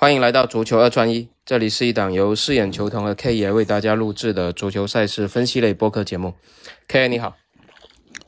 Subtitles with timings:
[0.00, 6.34] 欢迎来到足球二穿一，这里是一档由饰演球童和 K 爷为大家录制的足球赛事分析类播客节目。
[6.86, 7.34] K 爷你好，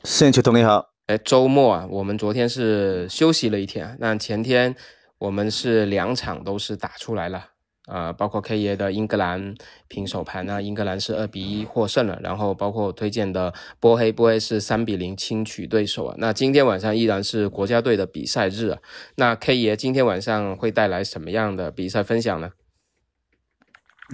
[0.03, 0.89] 饰演球童你好。
[1.07, 4.75] 哎，周末啊，我们昨天是休息了一天，那前天
[5.17, 7.45] 我们是两场都是打出来了。
[7.87, 9.55] 啊，包括 K 爷的英格兰
[9.87, 16.15] 平手盘啊，英格兰是二比一获胜了，然后包括我推荐的波黑，波黑是三比零轻取对手啊。
[16.17, 18.79] 那今天晚上依然是国家队的比赛日啊，
[19.15, 22.51] 那 K 爷今天晚上会带来什么样的比赛分享呢？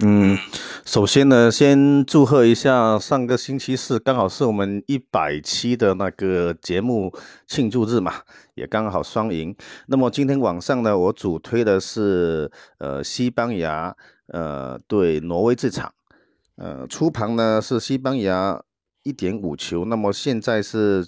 [0.00, 0.38] 嗯，
[0.84, 7.12] 首先呢，先祝贺一下，上个星期四刚好是我们一百期的那个节目
[7.48, 8.12] 庆祝日嘛，
[8.54, 9.52] 也刚好双赢。
[9.88, 12.48] 那么今天晚上呢，我主推的是
[12.78, 13.92] 呃西班牙
[14.28, 15.92] 呃对挪威这场，
[16.54, 18.62] 呃初盘呢是西班牙。
[19.08, 21.02] 一点五球，那么现在是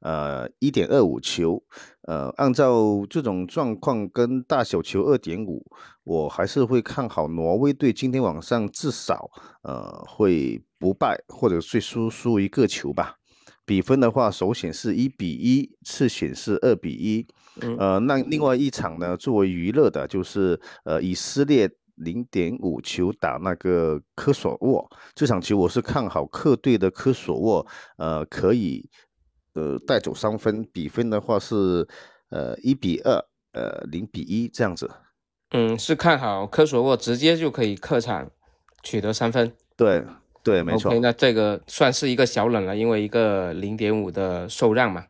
[0.00, 1.62] 呃一点二五球，
[2.02, 5.64] 呃，按照这种状况跟大小球二点五，
[6.04, 9.30] 我还是会看好挪威队今天晚上至少
[9.62, 13.16] 呃会不败，或者最输输一个球吧。
[13.64, 17.26] 比分的话，首选是一比一，次选是二比一。
[17.78, 21.70] 呃，那另外一场呢，作为娱乐的，就是呃以色列。
[21.96, 27.66] 零点五球打那个科索沃，这场球我是看好客队的科索沃，
[27.96, 28.88] 呃，可以
[29.54, 30.62] 呃带走三分。
[30.72, 31.86] 比分的话是
[32.30, 34.90] 呃一比二，呃零比一这样子。
[35.50, 38.30] 嗯，是看好科索沃直接就可以客场
[38.82, 39.52] 取得三分。
[39.76, 40.04] 对
[40.42, 40.90] 对，没错。
[40.90, 45.06] OK，那这个算是一个小冷了，因为一个零点五的受让嘛。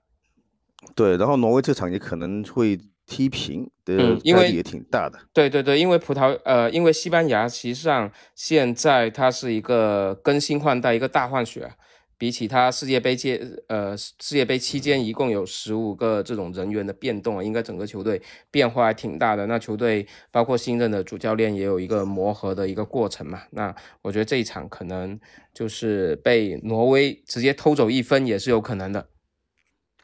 [0.95, 2.79] 对，然后挪威这场也可能会。
[3.07, 5.19] 踢平的概率也挺大的。
[5.33, 11.73] 对对对，因为葡萄呃，因为西班牙实际上现在它是一个更新换代，一个大换血。
[12.19, 19.47] 比起它世界杯届呃世界杯期间一共有十五个这种人员的变动啊，应该整个球队变化还挺大的。
[19.47, 23.43] 那球队包括新任的主教练也有一个磨合的一个过程嘛。
[23.51, 25.21] 那我觉得这一场可能
[25.53, 29.11] 就是被挪威直接偷走一分也是有可能的。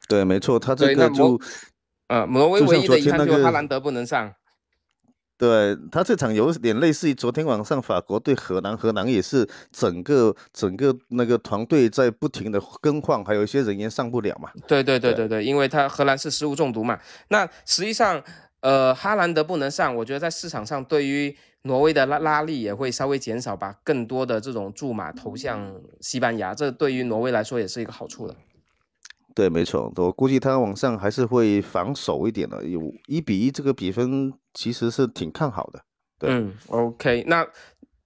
[0.07, 1.41] 对，没错，他这个就。
[2.13, 4.31] 呃，挪威唯一的遗憾就是哈兰德不能上。
[5.35, 14.51] 对他这场有点类似于昨天晚上法国对荷兰，荷兰也是整个整个那个团队在不停的更换，还有一些人员上不了嘛。
[14.67, 16.99] 对对对对对，因为他荷兰是食物中毒嘛。
[17.29, 18.23] 那实际上，
[18.59, 28.35] 呃，哈兰德不能上，我觉得在市场上对于挪威的拉拉力也会稍微减少，把更多的这种注码投向西班牙，这对于挪威来说也是一个好处的。
[29.35, 32.63] 对，没错，我估计他往上还是会防守一点的。
[32.63, 35.83] 有一比一这个比分，其实是挺看好的。
[36.19, 37.43] 嗯，OK，那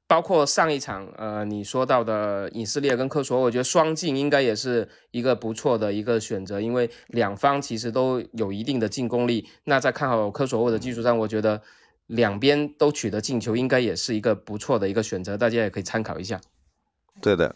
[0.08, 9.46] 包括上一场，呃，你说到的以色列跟科索沃，我觉得双进应该也是一个不错的一个选择，因为两方其实都有一定的进攻力。
[9.66, 11.62] 那在看好科索沃的基础上，我觉得
[12.06, 16.40] 两边都取得进球，应该也是一个不错的一个选择，大家也可以参考一下。
[17.22, 17.54] 对的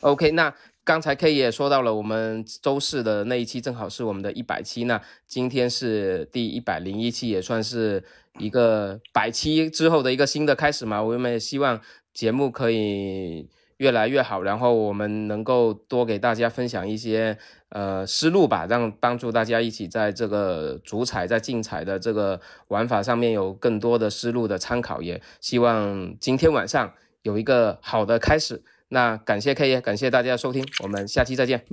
[0.00, 0.54] ，OK，那。
[0.84, 8.04] 刚才 K 也说到了，我们周四的那一期正好是我们的一百期，那今天是第一百零一期，也算是
[8.38, 11.02] 一个百期之后的一个新的开始嘛。
[11.02, 11.80] 我们也希望
[12.12, 17.38] 节目可以越来越好，然后我们能够多给大家分享一些
[17.70, 25.00] 呃思路吧，让帮助大家一起在这个主彩在竞彩的这个玩法上面有更多的思路的参考。
[25.00, 28.62] 也希望今天晚上有一个好的开始。
[28.94, 31.66] 那感谢 K 爷，感谢大家的收听，我们下期再见。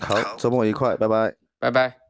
[0.00, 2.07] 好，周末愉快，拜拜，拜拜。